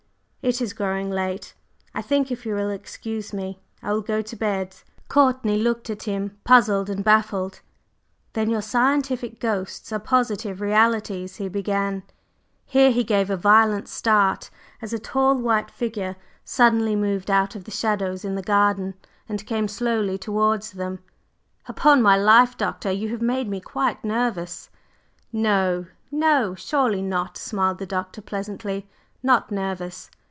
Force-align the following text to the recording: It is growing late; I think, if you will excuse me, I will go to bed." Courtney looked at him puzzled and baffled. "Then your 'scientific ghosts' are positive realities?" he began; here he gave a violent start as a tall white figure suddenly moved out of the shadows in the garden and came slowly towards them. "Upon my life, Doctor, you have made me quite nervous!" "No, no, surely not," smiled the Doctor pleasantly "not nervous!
It 0.43 0.59
is 0.59 0.73
growing 0.73 1.11
late; 1.11 1.53
I 1.93 2.01
think, 2.01 2.31
if 2.31 2.47
you 2.47 2.55
will 2.55 2.71
excuse 2.71 3.31
me, 3.31 3.59
I 3.83 3.93
will 3.93 4.01
go 4.01 4.23
to 4.23 4.35
bed." 4.35 4.75
Courtney 5.07 5.59
looked 5.61 5.87
at 5.87 6.03
him 6.03 6.35
puzzled 6.43 6.89
and 6.89 7.03
baffled. 7.03 7.61
"Then 8.33 8.49
your 8.49 8.63
'scientific 8.63 9.39
ghosts' 9.39 9.91
are 9.93 9.99
positive 9.99 10.59
realities?" 10.59 11.35
he 11.35 11.47
began; 11.47 12.01
here 12.65 12.89
he 12.89 13.03
gave 13.03 13.29
a 13.29 13.37
violent 13.37 13.87
start 13.87 14.49
as 14.81 14.93
a 14.93 14.97
tall 14.99 15.35
white 15.37 15.69
figure 15.69 16.15
suddenly 16.43 16.95
moved 16.95 17.29
out 17.29 17.53
of 17.55 17.65
the 17.65 17.71
shadows 17.71 18.25
in 18.25 18.33
the 18.33 18.41
garden 18.41 18.95
and 19.29 19.45
came 19.45 19.67
slowly 19.67 20.17
towards 20.17 20.71
them. 20.71 21.03
"Upon 21.67 22.01
my 22.01 22.17
life, 22.17 22.57
Doctor, 22.57 22.89
you 22.91 23.09
have 23.09 23.21
made 23.21 23.47
me 23.47 23.61
quite 23.61 24.03
nervous!" 24.03 24.71
"No, 25.31 25.85
no, 26.09 26.55
surely 26.55 27.03
not," 27.03 27.37
smiled 27.37 27.77
the 27.77 27.85
Doctor 27.85 28.23
pleasantly 28.23 28.89
"not 29.21 29.51
nervous! 29.51 30.09